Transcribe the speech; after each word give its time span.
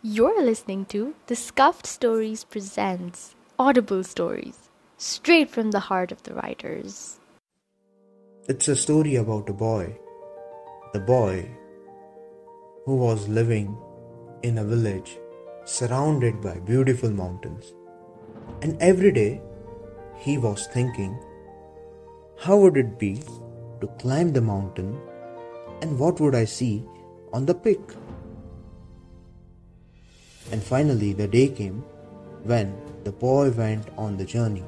You're 0.00 0.40
listening 0.44 0.84
to 0.90 1.16
The 1.26 1.34
Scuffed 1.34 1.84
Stories 1.84 2.44
Presents 2.44 3.34
Audible 3.58 4.04
Stories, 4.04 4.70
straight 4.96 5.50
from 5.50 5.72
the 5.72 5.80
heart 5.80 6.12
of 6.12 6.22
the 6.22 6.34
writers. 6.34 7.18
It's 8.48 8.68
a 8.68 8.76
story 8.76 9.16
about 9.16 9.48
a 9.48 9.52
boy. 9.52 9.98
The 10.92 11.00
boy 11.00 11.50
who 12.84 12.94
was 12.94 13.26
living 13.26 13.76
in 14.44 14.58
a 14.58 14.64
village 14.64 15.18
surrounded 15.64 16.40
by 16.40 16.60
beautiful 16.60 17.10
mountains. 17.10 17.74
And 18.62 18.80
every 18.80 19.10
day 19.10 19.42
he 20.16 20.38
was 20.38 20.68
thinking, 20.68 21.18
how 22.38 22.56
would 22.58 22.76
it 22.76 23.00
be 23.00 23.20
to 23.80 23.88
climb 23.98 24.32
the 24.32 24.42
mountain 24.42 24.96
and 25.82 25.98
what 25.98 26.20
would 26.20 26.36
I 26.36 26.44
see 26.44 26.86
on 27.32 27.46
the 27.46 27.54
peak? 27.56 27.80
And 30.50 30.62
finally, 30.62 31.12
the 31.12 31.28
day 31.28 31.48
came 31.48 31.84
when 32.44 32.74
the 33.04 33.12
boy 33.12 33.50
went 33.50 33.86
on 33.98 34.16
the 34.16 34.24
journey. 34.24 34.64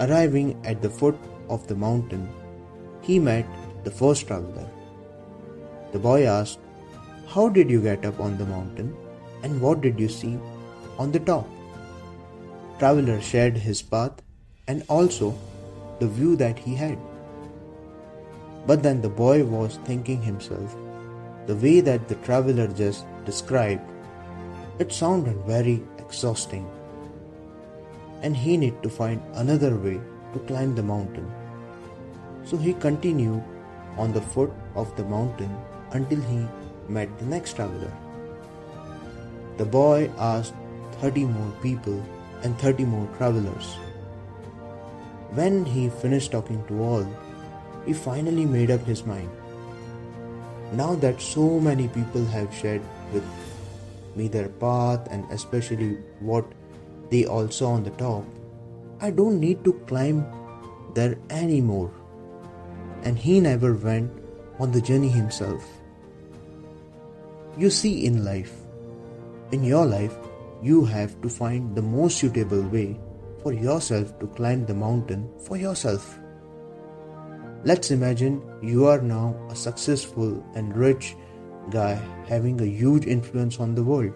Arriving 0.00 0.60
at 0.64 0.82
the 0.82 0.90
foot 0.90 1.16
of 1.48 1.66
the 1.66 1.74
mountain, 1.74 2.28
he 3.00 3.18
met 3.18 3.46
the 3.84 3.90
first 3.90 4.26
traveler. 4.26 4.68
The 5.92 5.98
boy 5.98 6.24
asked, 6.24 6.58
How 7.28 7.48
did 7.48 7.70
you 7.70 7.80
get 7.80 8.04
up 8.04 8.20
on 8.20 8.36
the 8.36 8.46
mountain 8.46 8.94
and 9.42 9.60
what 9.60 9.80
did 9.80 9.98
you 10.00 10.08
see 10.08 10.38
on 10.98 11.12
the 11.12 11.20
top? 11.20 11.48
Traveler 12.78 13.20
shared 13.20 13.56
his 13.56 13.82
path 13.82 14.22
and 14.66 14.82
also 14.88 15.34
the 16.00 16.08
view 16.08 16.36
that 16.36 16.58
he 16.58 16.74
had. 16.74 16.98
But 18.66 18.82
then 18.82 19.00
the 19.00 19.08
boy 19.08 19.44
was 19.44 19.78
thinking 19.84 20.22
himself, 20.22 20.74
the 21.46 21.56
way 21.56 21.80
that 21.80 22.08
the 22.08 22.16
traveler 22.16 22.66
just 22.66 23.04
described 23.24 23.82
it 24.78 24.92
sounded 24.92 25.36
very 25.46 25.82
exhausting, 25.98 26.68
and 28.22 28.36
he 28.36 28.56
needed 28.56 28.82
to 28.82 28.88
find 28.88 29.22
another 29.34 29.76
way 29.76 30.00
to 30.32 30.38
climb 30.40 30.74
the 30.74 30.82
mountain. 30.82 31.30
So 32.44 32.56
he 32.56 32.74
continued 32.74 33.42
on 33.96 34.12
the 34.12 34.20
foot 34.20 34.52
of 34.74 34.94
the 34.96 35.04
mountain 35.04 35.56
until 35.92 36.20
he 36.22 36.46
met 36.88 37.16
the 37.18 37.26
next 37.26 37.54
traveler. 37.54 37.92
The 39.56 39.64
boy 39.64 40.10
asked 40.18 40.54
30 41.00 41.26
more 41.26 41.52
people 41.62 42.02
and 42.42 42.58
30 42.58 42.84
more 42.84 43.08
travelers. 43.16 43.74
When 45.30 45.64
he 45.64 45.88
finished 45.88 46.32
talking 46.32 46.64
to 46.66 46.82
all, 46.82 47.06
he 47.86 47.92
finally 47.92 48.44
made 48.44 48.70
up 48.70 48.82
his 48.82 49.06
mind. 49.06 49.30
Now 50.72 50.94
that 50.96 51.20
so 51.20 51.60
many 51.60 51.88
people 51.88 52.24
have 52.26 52.52
shared 52.52 52.82
with 53.12 53.24
me 54.16 54.28
their 54.28 54.48
path 54.48 55.06
and 55.10 55.24
especially 55.30 55.98
what 56.20 56.44
they 57.10 57.26
all 57.26 57.48
saw 57.48 57.72
on 57.72 57.84
the 57.84 57.90
top, 57.90 58.24
I 59.00 59.10
don't 59.10 59.40
need 59.40 59.64
to 59.64 59.72
climb 59.86 60.26
there 60.94 61.18
anymore. 61.30 61.92
And 63.02 63.18
he 63.18 63.40
never 63.40 63.74
went 63.74 64.10
on 64.58 64.72
the 64.72 64.80
journey 64.80 65.08
himself. 65.08 65.62
You 67.58 67.70
see, 67.70 68.06
in 68.06 68.24
life, 68.24 68.52
in 69.52 69.62
your 69.62 69.86
life, 69.86 70.16
you 70.62 70.84
have 70.84 71.20
to 71.22 71.28
find 71.28 71.74
the 71.74 71.82
most 71.82 72.18
suitable 72.18 72.62
way 72.62 72.98
for 73.42 73.52
yourself 73.52 74.18
to 74.18 74.26
climb 74.28 74.64
the 74.64 74.74
mountain 74.74 75.28
for 75.44 75.56
yourself. 75.56 76.18
Let's 77.64 77.90
imagine 77.90 78.42
you 78.62 78.86
are 78.86 79.00
now 79.00 79.36
a 79.50 79.56
successful 79.56 80.44
and 80.54 80.76
rich 80.76 81.16
guy 81.70 82.00
having 82.26 82.60
a 82.60 82.66
huge 82.66 83.06
influence 83.06 83.60
on 83.60 83.74
the 83.74 83.82
world. 83.82 84.12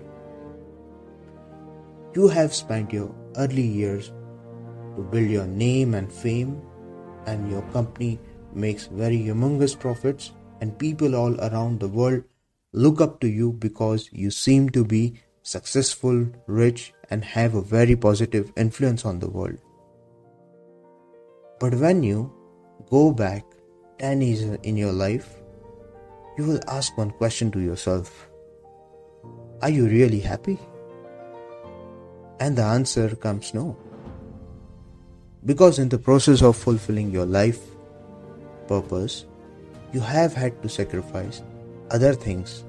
You 2.15 2.29
have 2.29 2.55
spent 2.55 2.93
your 2.93 3.15
early 3.37 3.63
years 3.63 4.13
to 4.97 5.03
build 5.03 5.31
your 5.31 5.47
name 5.47 5.95
and 5.95 6.13
fame, 6.13 6.61
and 7.27 7.51
your 7.51 7.63
company 7.73 8.19
makes 8.55 8.87
very 8.87 9.19
humongous 9.19 9.79
profits, 9.79 10.33
and 10.61 10.79
people 10.79 11.15
all 11.15 11.39
around 11.41 11.79
the 11.79 11.89
world 11.89 12.25
look 12.73 13.01
up 13.01 13.21
to 13.21 13.29
you 13.29 13.53
because 13.53 14.09
you 14.13 14.31
seem 14.31 14.69
to 14.71 14.85
be 14.85 15.15
successful, 15.43 16.27
rich, 16.47 16.93
and 17.11 17.25
have 17.25 17.55
a 17.55 17.63
very 17.63 17.97
positive 17.97 18.53
influence 18.57 19.05
on 19.05 19.19
the 19.19 19.31
world. 19.31 19.59
But 21.61 21.75
when 21.75 22.03
you 22.03 22.33
go 22.91 23.13
back 23.13 23.45
10 23.99 24.21
years 24.21 24.43
in 24.63 24.77
your 24.77 24.93
life, 24.93 25.38
you 26.39 26.45
will 26.45 26.61
ask 26.69 26.97
one 26.97 27.11
question 27.11 27.51
to 27.51 27.61
yourself 27.61 28.29
Are 29.61 29.71
you 29.71 29.87
really 29.89 30.21
happy? 30.21 30.57
And 32.39 32.57
the 32.57 32.63
answer 32.63 33.17
comes 33.17 33.53
no. 33.55 33.77
Because 35.45 35.81
in 35.81 35.89
the 35.89 35.99
process 35.99 36.41
of 36.43 36.57
fulfilling 36.57 37.11
your 37.11 37.27
life 37.27 37.59
purpose, 38.69 39.27
you 39.93 39.99
have 39.99 40.33
had 40.33 40.63
to 40.63 40.69
sacrifice 40.69 41.43
other 41.91 42.15
things 42.15 42.65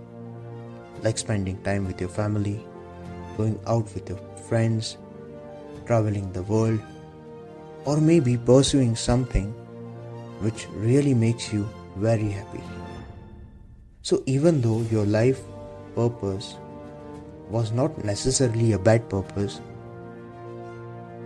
like 1.04 1.20
spending 1.20 1.62
time 1.62 1.86
with 1.86 2.02
your 2.02 2.10
family, 2.10 2.66
going 3.38 3.60
out 3.68 3.94
with 3.94 4.10
your 4.10 4.20
friends, 4.48 4.98
traveling 5.86 6.32
the 6.34 6.44
world, 6.44 6.80
or 7.86 8.02
maybe 8.02 8.36
pursuing 8.36 8.96
something 8.96 9.54
which 10.42 10.68
really 10.90 11.14
makes 11.14 11.54
you 11.54 11.70
very 11.98 12.30
happy. 12.30 12.64
So, 14.02 14.24
even 14.26 14.62
though 14.62 14.82
your 14.84 15.06
life 15.06 15.42
purpose 15.94 16.56
was 17.50 17.74
not 17.74 18.06
necessarily 18.06 18.72
a 18.72 18.80
bad 18.80 19.10
purpose, 19.10 19.60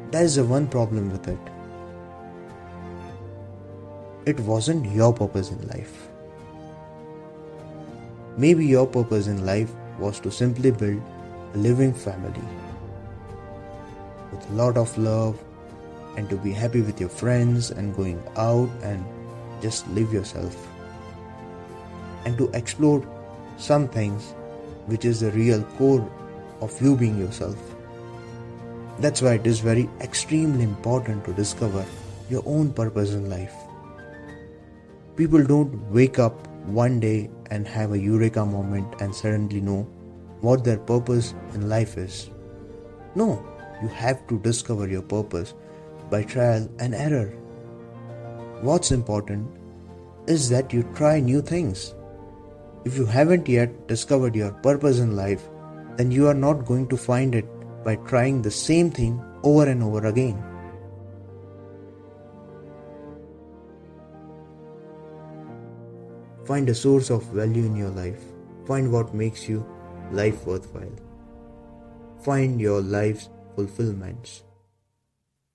there 0.09 0.23
is 0.23 0.37
a 0.37 0.43
one 0.43 0.67
problem 0.67 1.11
with 1.11 1.27
it. 1.27 1.37
It 4.25 4.39
wasn't 4.39 4.91
your 4.91 5.13
purpose 5.13 5.51
in 5.51 5.67
life. 5.67 6.07
Maybe 8.37 8.65
your 8.65 8.87
purpose 8.87 9.27
in 9.27 9.45
life 9.45 9.71
was 9.99 10.19
to 10.21 10.31
simply 10.31 10.71
build 10.71 11.01
a 11.53 11.57
living 11.57 11.93
family 11.93 12.47
with 14.31 14.49
a 14.49 14.53
lot 14.53 14.77
of 14.77 14.97
love 14.97 15.37
and 16.17 16.27
to 16.29 16.37
be 16.37 16.51
happy 16.51 16.81
with 16.81 16.99
your 16.99 17.09
friends 17.09 17.69
and 17.69 17.95
going 17.95 18.21
out 18.35 18.69
and 18.81 19.05
just 19.61 19.87
live 19.89 20.11
yourself 20.11 20.72
and 22.25 22.37
to 22.37 22.49
explore 22.51 23.05
some 23.57 23.87
things 23.87 24.33
which 24.87 25.05
is 25.05 25.19
the 25.19 25.31
real 25.31 25.63
core 25.77 26.09
of 26.61 26.81
you 26.81 26.95
being 26.95 27.17
yourself. 27.17 27.57
That's 28.99 29.21
why 29.21 29.33
it 29.35 29.47
is 29.47 29.59
very 29.59 29.89
extremely 30.01 30.63
important 30.63 31.25
to 31.25 31.33
discover 31.33 31.85
your 32.29 32.43
own 32.45 32.73
purpose 32.73 33.13
in 33.13 33.29
life. 33.29 33.53
People 35.15 35.43
don't 35.43 35.73
wake 35.91 36.19
up 36.19 36.47
one 36.65 36.99
day 36.99 37.29
and 37.51 37.67
have 37.67 37.91
a 37.91 37.99
eureka 37.99 38.45
moment 38.45 39.01
and 39.01 39.13
suddenly 39.13 39.61
know 39.61 39.83
what 40.41 40.63
their 40.63 40.77
purpose 40.77 41.33
in 41.53 41.69
life 41.69 41.97
is. 41.97 42.29
No, 43.15 43.45
you 43.81 43.87
have 43.89 44.25
to 44.27 44.39
discover 44.39 44.87
your 44.87 45.01
purpose 45.01 45.53
by 46.09 46.23
trial 46.23 46.69
and 46.79 46.95
error. 46.95 47.29
What's 48.61 48.91
important 48.91 49.47
is 50.27 50.49
that 50.49 50.71
you 50.73 50.83
try 50.95 51.19
new 51.19 51.41
things 51.41 51.93
if 52.85 52.97
you 52.97 53.05
haven't 53.05 53.47
yet 53.47 53.87
discovered 53.87 54.35
your 54.35 54.51
purpose 54.51 54.99
in 54.99 55.15
life, 55.15 55.47
then 55.97 56.11
you 56.11 56.27
are 56.27 56.33
not 56.33 56.65
going 56.65 56.87
to 56.87 56.97
find 56.97 57.35
it 57.35 57.45
by 57.83 57.95
trying 57.95 58.41
the 58.41 58.51
same 58.51 58.89
thing 58.91 59.23
over 59.43 59.69
and 59.69 59.83
over 59.83 60.07
again. 60.07 60.41
Find 66.45 66.67
a 66.67 66.75
source 66.75 67.09
of 67.09 67.23
value 67.31 67.65
in 67.65 67.75
your 67.75 67.89
life. 67.89 68.21
Find 68.65 68.91
what 68.91 69.13
makes 69.13 69.47
you 69.47 69.65
life 70.11 70.45
worthwhile. 70.45 70.95
Find 72.21 72.59
your 72.59 72.81
life's 72.81 73.29
fulfillments. 73.55 74.43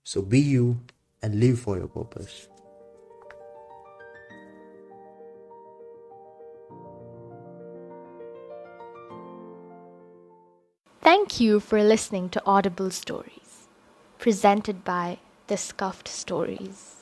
So 0.04 0.22
be 0.22 0.40
you 0.40 0.80
and 1.22 1.40
live 1.40 1.60
for 1.60 1.76
your 1.76 1.88
purpose. 1.88 2.48
Thank 11.08 11.40
you 11.40 11.58
for 11.58 11.82
listening 11.82 12.28
to 12.36 12.42
Audible 12.44 12.90
Stories, 12.90 13.66
presented 14.18 14.84
by 14.84 15.20
The 15.46 15.56
Scuffed 15.56 16.06
Stories. 16.06 16.97